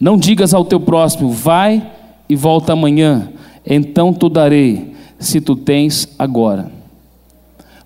[0.00, 1.90] Não digas ao teu próximo, vai
[2.28, 3.28] e volta amanhã,
[3.64, 6.73] então tu darei, se tu tens agora.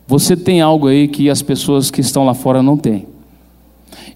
[0.08, 3.06] Você tem algo aí que as pessoas que estão lá fora não têm.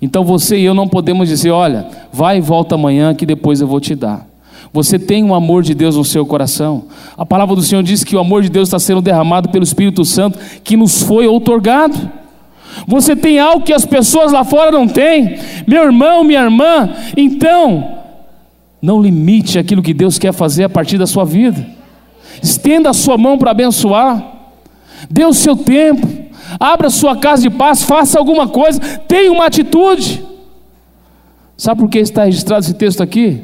[0.00, 3.66] Então você e eu não podemos dizer, olha, vai e volta amanhã que depois eu
[3.66, 4.26] vou te dar.
[4.72, 6.84] Você tem um amor de Deus no seu coração.
[7.14, 10.02] A palavra do Senhor diz que o amor de Deus está sendo derramado pelo Espírito
[10.02, 12.10] Santo que nos foi outorgado.
[12.88, 16.88] Você tem algo que as pessoas lá fora não têm, meu irmão, minha irmã.
[17.14, 17.98] Então,
[18.80, 21.66] não limite aquilo que Deus quer fazer a partir da sua vida.
[22.42, 24.41] Estenda a sua mão para abençoar.
[25.10, 26.06] Dê o seu tempo.
[26.58, 27.82] Abra sua casa de paz.
[27.82, 28.80] Faça alguma coisa.
[28.80, 30.24] Tenha uma atitude.
[31.56, 33.40] Sabe por que está registrado esse texto aqui?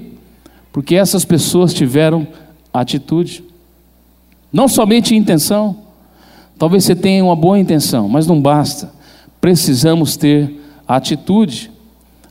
[0.73, 2.27] Porque essas pessoas tiveram
[2.73, 3.45] atitude.
[4.53, 5.77] Não somente intenção.
[6.59, 8.93] Talvez você tenha uma boa intenção, mas não basta.
[9.41, 11.71] Precisamos ter atitude.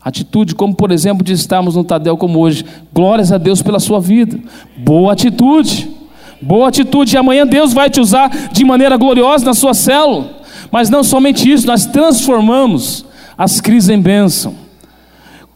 [0.02, 2.66] Atitude, como por exemplo de estarmos no Tadel como hoje.
[2.94, 4.40] Glórias a Deus pela sua vida.
[4.78, 5.97] Boa atitude.
[6.42, 7.16] Boa atitude.
[7.16, 10.38] E amanhã Deus vai te usar de maneira gloriosa na sua célula.
[10.72, 13.06] Mas não somente isso, nós transformamos
[13.38, 14.56] as crises em bênção.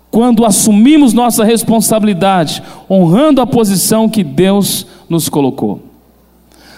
[0.10, 5.82] Quando assumimos nossa responsabilidade, honrando a posição que Deus nos colocou.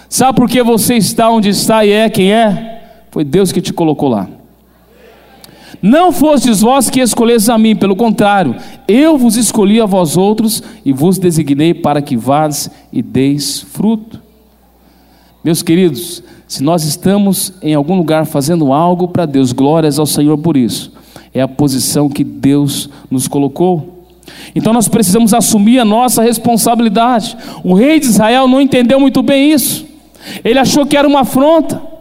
[0.08, 2.82] Sabe por que você está onde está e é quem é?
[3.10, 4.28] Foi Deus que te colocou lá.
[5.82, 8.56] Não fostes vós que escolhestes a mim, pelo contrário,
[8.88, 14.22] eu vos escolhi a vós outros e vos designei para que vades e deis fruto.
[15.44, 20.38] Meus queridos, se nós estamos em algum lugar fazendo algo para Deus, glórias ao Senhor
[20.38, 20.92] por isso.
[21.34, 24.06] É a posição que Deus nos colocou.
[24.56, 27.36] Então nós precisamos assumir a nossa responsabilidade.
[27.64, 29.86] O rei de Israel não entendeu muito bem isso.
[30.44, 31.93] Ele achou que era uma afronta.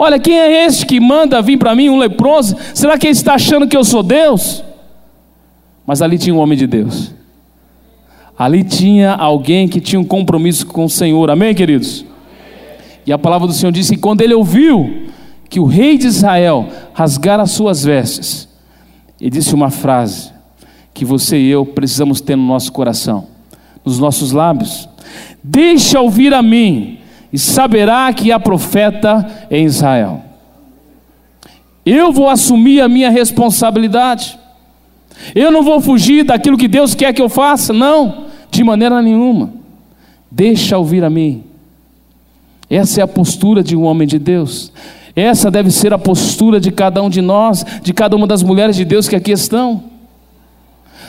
[0.00, 2.56] Olha, quem é este que manda vir para mim um leproso?
[2.72, 4.62] Será que ele está achando que eu sou Deus?
[5.84, 7.12] Mas ali tinha um homem de Deus.
[8.38, 11.28] Ali tinha alguém que tinha um compromisso com o Senhor.
[11.28, 12.04] Amém, queridos?
[13.04, 15.08] E a palavra do Senhor disse que quando ele ouviu
[15.50, 18.48] que o rei de Israel rasgara as suas vestes,
[19.20, 20.30] ele disse uma frase
[20.94, 23.26] que você e eu precisamos ter no nosso coração,
[23.84, 24.88] nos nossos lábios:
[25.42, 26.98] Deixa ouvir a mim
[27.32, 30.22] e saberá que há profeta em Israel.
[31.84, 34.38] Eu vou assumir a minha responsabilidade.
[35.34, 39.52] Eu não vou fugir daquilo que Deus quer que eu faça, não, de maneira nenhuma.
[40.30, 41.44] Deixa ouvir a mim.
[42.70, 44.72] Essa é a postura de um homem de Deus.
[45.16, 48.76] Essa deve ser a postura de cada um de nós, de cada uma das mulheres
[48.76, 49.84] de Deus que aqui estão.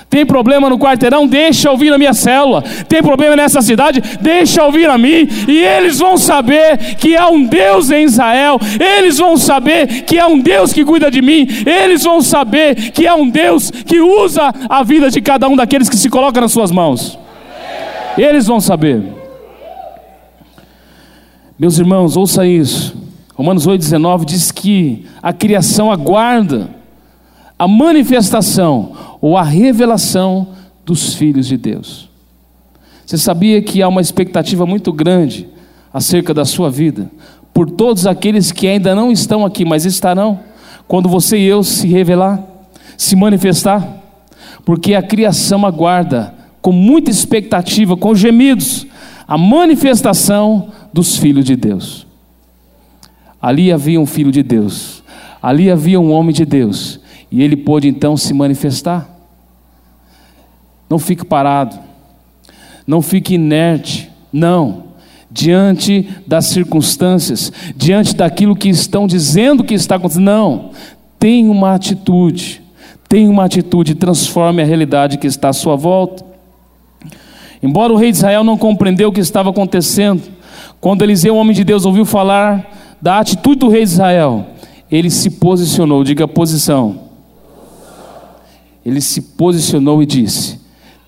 [0.09, 1.27] Tem problema no quarteirão?
[1.27, 2.63] Deixa ouvir na minha célula.
[2.87, 4.01] Tem problema nessa cidade?
[4.19, 5.27] Deixa ouvir a mim.
[5.47, 8.59] E eles vão saber que há um Deus em Israel.
[8.79, 11.47] Eles vão saber que há um Deus que cuida de mim.
[11.63, 15.87] Eles vão saber que há um Deus que usa a vida de cada um daqueles
[15.87, 17.19] que se coloca nas suas mãos.
[18.17, 19.03] Eles vão saber.
[21.57, 22.97] Meus irmãos, ouça isso.
[23.35, 26.78] Romanos 8,19 diz que a criação aguarda
[27.59, 30.47] a manifestação ou a revelação
[30.85, 32.09] dos filhos de Deus.
[33.05, 35.45] Você sabia que há uma expectativa muito grande
[35.93, 37.11] acerca da sua vida,
[37.53, 40.39] por todos aqueles que ainda não estão aqui, mas estarão,
[40.87, 42.41] quando você e eu se revelar,
[42.95, 43.85] se manifestar,
[44.63, 48.87] porque a criação aguarda com muita expectativa, com gemidos,
[49.27, 52.07] a manifestação dos filhos de Deus.
[53.41, 55.03] Ali havia um filho de Deus,
[55.41, 56.98] ali havia um homem de Deus,
[57.31, 59.07] e ele pôde então se manifestar.
[60.89, 61.77] Não fique parado,
[62.85, 64.89] não fique inerte, não.
[65.31, 70.71] Diante das circunstâncias, diante daquilo que estão dizendo que está acontecendo, não.
[71.19, 72.63] Tenha uma atitude,
[73.07, 76.25] tenha uma atitude, transforme a realidade que está à sua volta.
[77.61, 80.23] Embora o rei de Israel não compreendeu o que estava acontecendo,
[80.81, 84.47] quando Eliseu, o homem de Deus, ouviu falar da atitude do rei de Israel,
[84.89, 87.08] ele se posicionou, diga posição
[88.89, 90.59] ele se posicionou e disse: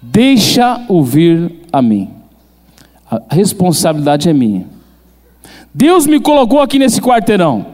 [0.02, 2.10] Deixa ouvir a mim.
[3.10, 4.66] A responsabilidade é minha.
[5.74, 7.66] Deus me colocou aqui nesse quarteirão.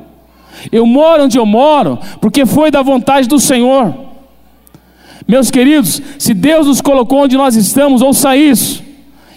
[0.71, 3.93] Eu moro onde eu moro, porque foi da vontade do Senhor.
[5.27, 8.83] Meus queridos, se Deus nos colocou onde nós estamos, ouça isso.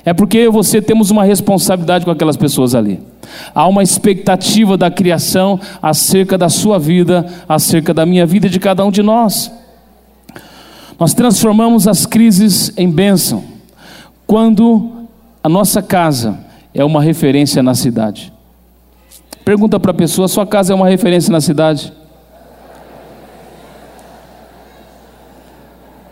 [0.05, 3.01] É porque eu e você temos uma responsabilidade com aquelas pessoas ali.
[3.55, 8.59] Há uma expectativa da criação acerca da sua vida, acerca da minha vida e de
[8.59, 9.53] cada um de nós.
[11.01, 13.43] Nós transformamos as crises em bênção
[14.27, 15.09] quando
[15.43, 16.39] a nossa casa
[16.75, 18.31] é uma referência na cidade.
[19.43, 21.91] Pergunta para a pessoa: sua casa é uma referência na cidade?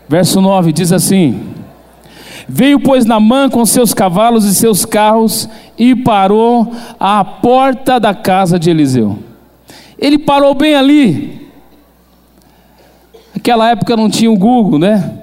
[0.07, 1.53] Verso 9 diz assim:
[2.47, 5.47] Veio, pois, Namã com seus cavalos e seus carros
[5.77, 9.19] e parou à porta da casa de Eliseu.
[9.99, 11.48] Ele parou bem ali,
[13.33, 15.19] Naquela época não tinha o Google, né?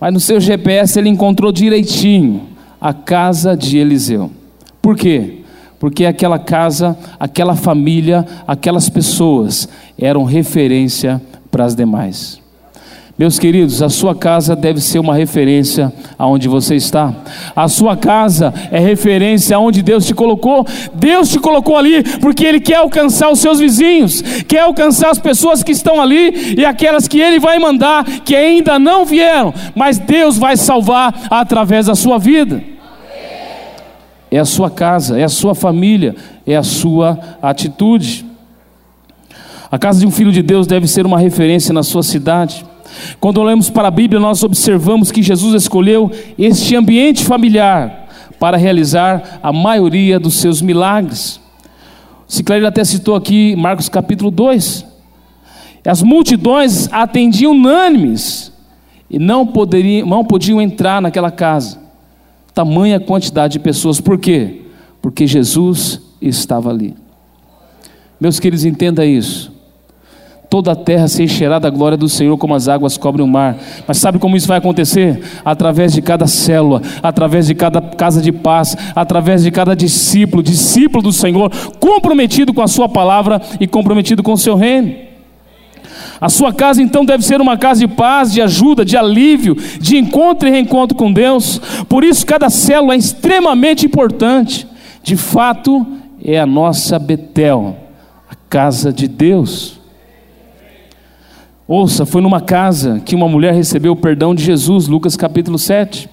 [0.00, 2.42] Mas no seu GPS ele encontrou direitinho
[2.80, 4.30] a casa de Eliseu.
[4.80, 5.42] Por quê?
[5.78, 12.40] Porque aquela casa, aquela família, aquelas pessoas eram referência para as demais.
[13.18, 17.14] Meus queridos, a sua casa deve ser uma referência aonde você está.
[17.54, 20.66] A sua casa é referência aonde Deus te colocou.
[20.92, 25.62] Deus te colocou ali porque Ele quer alcançar os seus vizinhos, quer alcançar as pessoas
[25.62, 30.36] que estão ali e aquelas que Ele vai mandar que ainda não vieram, mas Deus
[30.36, 32.62] vai salvar através da sua vida.
[34.30, 36.14] É a sua casa, é a sua família,
[36.46, 38.26] é a sua atitude.
[39.72, 42.75] A casa de um filho de Deus deve ser uma referência na sua cidade.
[43.20, 49.40] Quando olhamos para a Bíblia, nós observamos que Jesus escolheu este ambiente familiar para realizar
[49.42, 51.40] a maioria dos seus milagres.
[52.28, 54.84] O Cicleiro até citou aqui Marcos capítulo 2.
[55.84, 58.52] As multidões atendiam unânimes
[59.08, 61.78] e não, poderiam, não podiam entrar naquela casa.
[62.52, 64.00] Tamanha quantidade de pessoas.
[64.00, 64.62] Por quê?
[65.00, 66.94] Porque Jesus estava ali.
[68.20, 69.55] Meus queridos, entenda isso
[70.56, 73.58] toda a terra se encherá da glória do Senhor como as águas cobrem o mar.
[73.86, 75.22] Mas sabe como isso vai acontecer?
[75.44, 81.02] Através de cada célula, através de cada casa de paz, através de cada discípulo, discípulo
[81.02, 84.94] do Senhor, comprometido com a sua palavra e comprometido com o seu reino.
[86.18, 89.98] A sua casa então deve ser uma casa de paz, de ajuda, de alívio, de
[89.98, 91.60] encontro e reencontro com Deus.
[91.86, 94.66] Por isso, cada célula é extremamente importante.
[95.02, 95.86] De fato,
[96.24, 97.76] é a nossa Betel,
[98.30, 99.75] a casa de Deus.
[101.68, 106.08] Ouça, foi numa casa que uma mulher recebeu o perdão de Jesus, Lucas capítulo 7.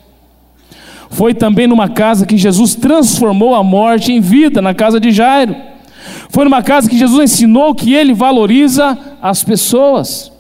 [1.12, 5.56] Foi também numa casa que Jesus transformou a morte em vida, na casa de Jairo.
[6.30, 10.32] Foi numa casa que Jesus ensinou que ele valoriza as pessoas.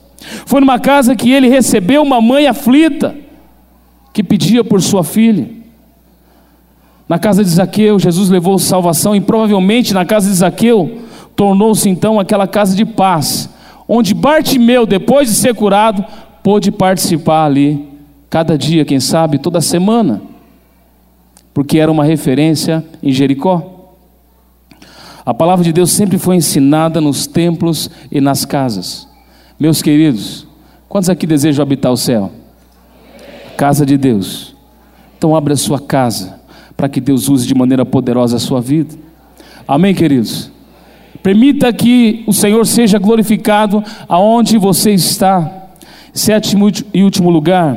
[0.47, 3.15] Foi numa casa que ele recebeu uma mãe aflita,
[4.11, 5.47] que pedia por sua filha.
[7.07, 11.03] Na casa de Zaqueu, Jesus levou salvação, e provavelmente na casa de Zaqueu,
[11.35, 13.52] tornou-se então aquela casa de paz,
[13.87, 16.03] onde Bartimeu, depois de ser curado,
[16.41, 17.87] pôde participar ali,
[18.29, 20.21] cada dia, quem sabe, toda semana,
[21.53, 23.71] porque era uma referência em Jericó.
[25.25, 29.07] A palavra de Deus sempre foi ensinada nos templos e nas casas.
[29.59, 30.45] Meus queridos,
[30.89, 32.31] quantos aqui desejam habitar o céu?
[33.55, 34.53] Casa de Deus.
[35.17, 36.41] Então abra a sua casa
[36.75, 38.95] para que Deus use de maneira poderosa a sua vida.
[39.65, 40.51] Amém, queridos?
[41.23, 45.69] Permita que o Senhor seja glorificado aonde você está.
[46.13, 47.75] Sétimo e último lugar,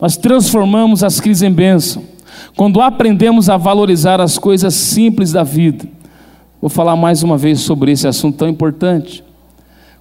[0.00, 2.04] nós transformamos as crises em bênção.
[2.54, 5.84] Quando aprendemos a valorizar as coisas simples da vida.
[6.60, 9.24] Vou falar mais uma vez sobre esse assunto tão importante.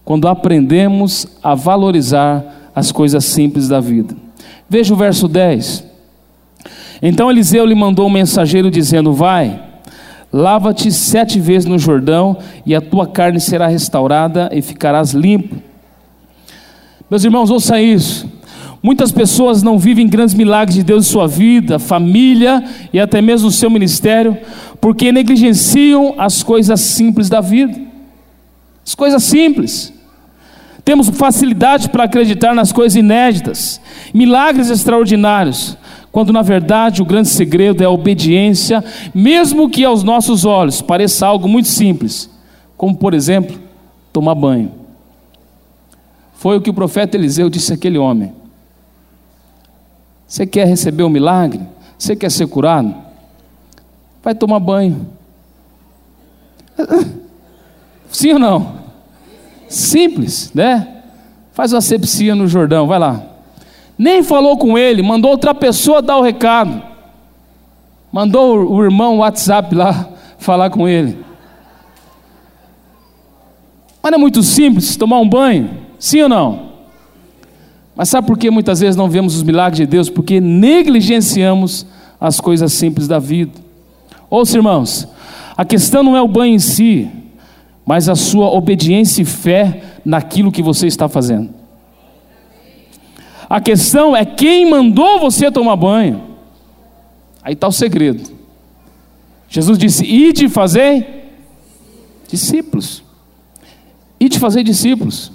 [0.03, 4.15] Quando aprendemos a valorizar as coisas simples da vida.
[4.69, 5.85] Veja o verso 10.
[7.01, 9.68] Então Eliseu lhe mandou um mensageiro dizendo: Vai
[10.31, 15.55] Lava-te sete vezes no Jordão, e a tua carne será restaurada e ficarás limpo.
[17.09, 18.29] Meus irmãos, ouça isso.
[18.81, 22.63] Muitas pessoas não vivem grandes milagres de Deus em sua vida, família
[22.93, 24.37] e até mesmo no seu ministério,
[24.79, 27.77] porque negligenciam as coisas simples da vida.
[28.85, 29.91] As coisas simples.
[30.85, 33.81] Temos facilidade para acreditar nas coisas inéditas,
[34.13, 35.77] milagres extraordinários,
[36.11, 41.27] quando na verdade o grande segredo é a obediência, mesmo que aos nossos olhos pareça
[41.27, 42.29] algo muito simples,
[42.75, 43.59] como por exemplo,
[44.11, 44.71] tomar banho.
[46.33, 48.33] Foi o que o profeta Eliseu disse àquele homem:
[50.27, 51.61] Você quer receber um milagre?
[51.97, 52.95] Você quer ser curado?
[54.23, 55.07] Vai tomar banho.
[58.09, 58.79] Sim ou não?
[59.67, 61.03] Simples, né?
[61.51, 63.29] Faz uma sepsia no Jordão, vai lá
[63.99, 66.81] nem falou com ele, mandou outra pessoa dar o recado.
[68.09, 70.07] Mandou o irmão WhatsApp lá
[70.39, 71.17] falar com ele.
[74.01, 75.69] Mas não é muito simples tomar um banho?
[75.99, 76.69] Sim ou não?
[77.93, 80.09] Mas sabe por que muitas vezes não vemos os milagres de Deus?
[80.09, 81.85] Porque negligenciamos
[82.21, 83.52] as coisas simples da vida.
[84.29, 85.10] Ouça, irmãos,
[85.58, 87.10] a questão não é o banho em si,
[87.85, 91.58] mas a sua obediência e fé naquilo que você está fazendo.
[93.50, 96.21] A questão é quem mandou você tomar banho.
[97.41, 98.29] Aí está o segredo.
[99.50, 101.25] Jesus disse: Ide fazer
[102.27, 103.04] discípulos.
[104.19, 105.31] Ide fazer discípulos.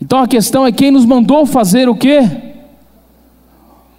[0.00, 2.20] Então a questão é quem nos mandou fazer o quê?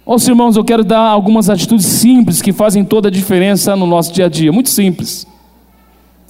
[0.06, 4.12] Ouça, irmãos, eu quero dar algumas atitudes simples que fazem toda a diferença no nosso
[4.12, 4.52] dia a dia.
[4.52, 5.26] Muito simples.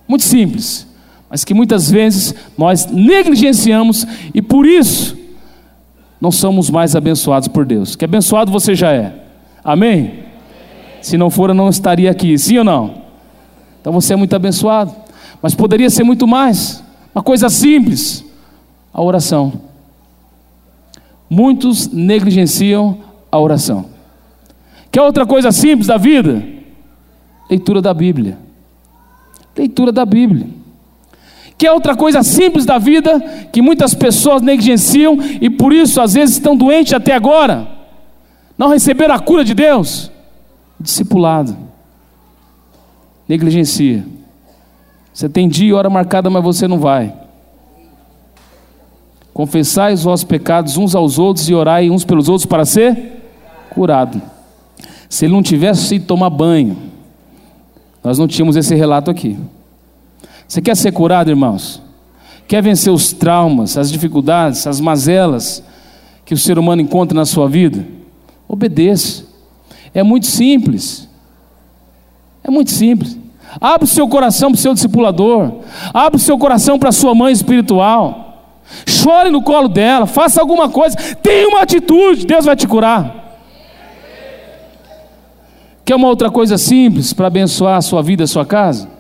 [0.09, 0.86] Muito simples.
[1.28, 5.16] Mas que muitas vezes nós negligenciamos e por isso
[6.20, 7.94] não somos mais abençoados por Deus.
[7.94, 9.14] Que abençoado você já é.
[9.62, 10.24] Amém?
[11.00, 12.36] Se não for, eu não estaria aqui.
[12.36, 13.02] Sim ou não?
[13.80, 14.94] Então você é muito abençoado.
[15.40, 16.82] Mas poderia ser muito mais.
[17.14, 18.24] Uma coisa simples:
[18.92, 19.52] a oração.
[21.30, 22.98] Muitos negligenciam
[23.30, 23.86] a oração.
[24.90, 26.42] Quer outra coisa simples da vida?
[27.48, 28.38] Leitura da Bíblia.
[29.56, 30.57] Leitura da Bíblia.
[31.59, 33.18] Quer outra coisa simples da vida
[33.52, 37.66] que muitas pessoas negligenciam e por isso às vezes estão doentes até agora?
[38.56, 40.09] Não receberam a cura de Deus?
[40.78, 41.56] Discipulado.
[43.28, 44.06] Negligencia.
[45.12, 47.12] Você tem dia e hora marcada, mas você não vai.
[49.34, 53.20] Confessai os vossos pecados uns aos outros e orai uns pelos outros para ser
[53.70, 54.22] curado.
[55.09, 56.76] Se ele não tivesse ido tomar banho,
[58.02, 59.36] nós não tínhamos esse relato aqui.
[60.49, 61.82] Você quer ser curado, irmãos?
[62.49, 65.62] Quer vencer os traumas, as dificuldades, as mazelas
[66.24, 67.86] que o ser humano encontra na sua vida?
[68.49, 69.26] Obedeça.
[69.92, 71.07] É muito simples.
[72.42, 73.18] É muito simples.
[73.61, 75.61] Abre o seu coração para o seu discipulador.
[75.92, 78.55] Abre o seu coração para a sua mãe espiritual.
[78.86, 80.07] Chore no colo dela.
[80.07, 80.96] Faça alguma coisa.
[81.22, 82.24] Tenha uma atitude.
[82.24, 83.38] Deus vai te curar.
[85.84, 88.97] Quer uma outra coisa simples para abençoar a sua vida, a sua casa?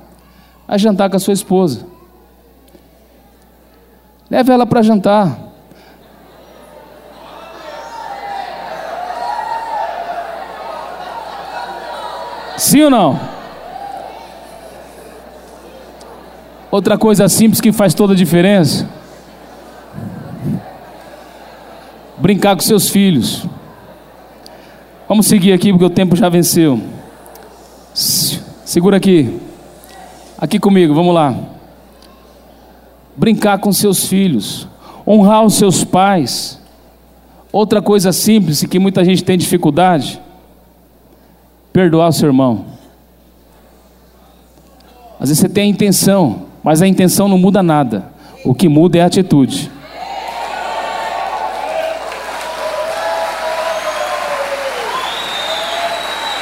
[0.68, 1.86] A jantar com a sua esposa.
[4.30, 5.38] Leve ela para jantar.
[12.58, 13.18] Sim ou não?
[16.70, 18.86] Outra coisa simples que faz toda a diferença:
[22.18, 23.46] brincar com seus filhos.
[25.08, 26.78] Vamos seguir aqui porque o tempo já venceu.
[27.94, 29.47] Segura aqui.
[30.40, 31.34] Aqui comigo, vamos lá.
[33.16, 34.68] Brincar com seus filhos,
[35.04, 36.60] honrar os seus pais.
[37.50, 40.22] Outra coisa simples que muita gente tem dificuldade:
[41.72, 42.66] perdoar o seu irmão.
[45.18, 48.12] Às vezes você tem a intenção, mas a intenção não muda nada.
[48.44, 49.68] O que muda é a atitude.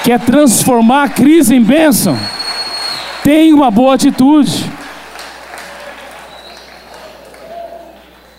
[0.05, 2.36] Quer transformar a crise em bênção?
[3.27, 4.71] Tenha uma boa atitude.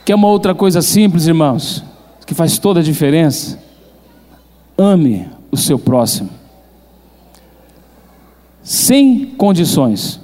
[0.06, 1.84] Quer uma outra coisa simples, irmãos,
[2.26, 3.60] que faz toda a diferença?
[4.78, 6.30] Ame o seu próximo.
[8.64, 10.22] Sem condições.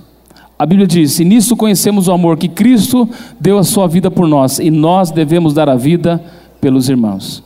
[0.58, 4.30] A Bíblia diz: e nisso conhecemos o amor que Cristo deu a sua vida por
[4.30, 6.24] nós, e nós devemos dar a vida
[6.62, 7.44] pelos irmãos.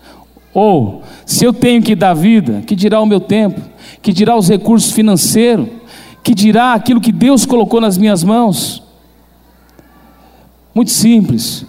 [0.54, 3.60] Ou, se eu tenho que dar vida, que dirá o meu tempo,
[4.04, 5.68] que dirá os recursos financeiros,
[6.28, 8.84] que dirá aquilo que Deus colocou nas minhas mãos?
[10.76, 11.66] Muito simples,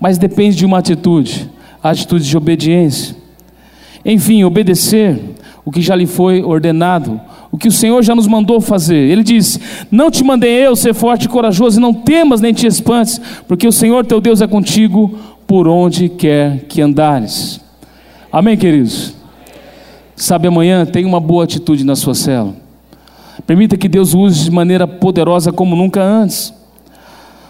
[0.00, 1.50] mas depende de uma atitude,
[1.82, 3.16] a atitude de obediência.
[4.04, 5.20] Enfim, obedecer
[5.64, 7.20] o que já lhe foi ordenado,
[7.50, 9.10] o que o Senhor já nos mandou fazer.
[9.10, 9.58] Ele diz:
[9.90, 13.66] Não te mandei eu ser forte e corajoso, e não temas nem te espantes, porque
[13.66, 15.18] o Senhor teu Deus é contigo
[15.48, 17.60] por onde quer que andares.
[18.30, 19.16] Amém, queridos?
[20.14, 22.62] Sabe, amanhã tem uma boa atitude na sua cela.
[23.46, 26.52] Permita que Deus use de maneira poderosa como nunca antes.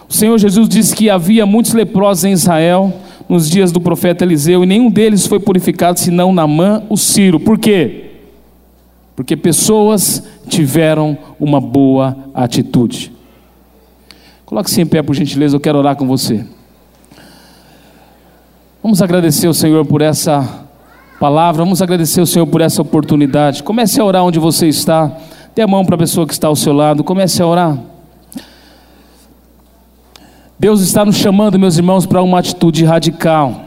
[0.08, 2.92] O Senhor Jesus disse que havia muitos leprosos em Israel
[3.28, 7.40] nos dias do profeta Eliseu e nenhum deles foi purificado senão Namã, o Ciro.
[7.40, 8.10] Por quê?
[9.16, 13.12] Porque pessoas tiveram uma boa atitude.
[14.44, 16.44] Coloque-se em pé, por gentileza, eu quero orar com você.
[18.82, 20.66] Vamos agradecer ao Senhor por essa
[21.18, 23.62] palavra, vamos agradecer ao Senhor por essa oportunidade.
[23.62, 25.10] Comece a orar onde você está.
[25.54, 27.78] Dê a mão para a pessoa que está ao seu lado, comece a orar.
[30.58, 33.63] Deus está nos chamando, meus irmãos, para uma atitude radical.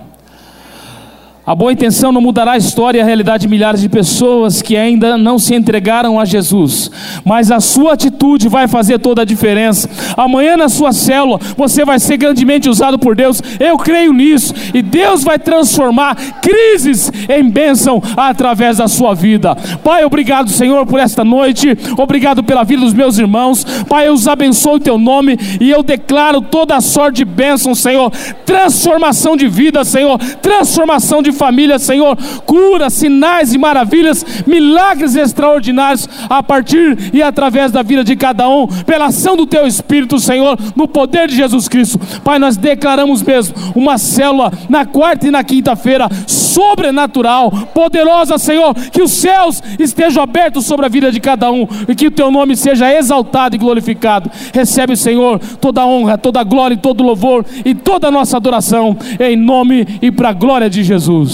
[1.47, 4.75] A boa intenção não mudará a história e a realidade de milhares de pessoas que
[4.75, 6.91] ainda não se entregaram a Jesus,
[7.23, 9.89] mas a sua atitude vai fazer toda a diferença.
[10.17, 14.81] Amanhã na sua célula você vai ser grandemente usado por Deus, eu creio nisso, e
[14.81, 19.55] Deus vai transformar crises em bênção através da sua vida.
[19.81, 23.63] Pai, obrigado, Senhor, por esta noite, obrigado pela vida dos meus irmãos.
[23.87, 27.73] Pai, eu os abençoo em teu nome e eu declaro toda a sorte de bênção,
[27.73, 28.11] Senhor,
[28.45, 32.17] transformação de vida, Senhor, transformação de família, Senhor.
[32.45, 38.67] Cura, sinais e maravilhas, milagres extraordinários a partir e através da vida de cada um,
[38.67, 41.99] pela ação do Teu Espírito, Senhor, no poder de Jesus Cristo.
[42.23, 49.01] Pai, nós declaramos mesmo uma célula na quarta e na quinta-feira, sobrenatural, poderosa, Senhor, que
[49.01, 52.55] os céus estejam abertos sobre a vida de cada um e que o Teu nome
[52.55, 54.31] seja exaltado e glorificado.
[54.53, 58.11] Recebe, Senhor, toda a honra, toda a glória e todo o louvor e toda a
[58.11, 61.26] nossa adoração, em nome e para a glória de Jesus.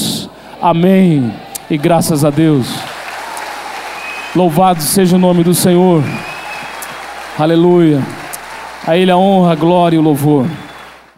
[0.62, 1.34] Amém.
[1.70, 2.68] E graças a Deus.
[4.36, 6.04] Louvado seja o nome do Senhor.
[7.38, 8.02] Aleluia.
[8.86, 10.48] A Ele a honra, a glória e o louvor.